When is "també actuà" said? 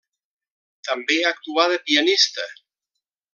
0.87-1.67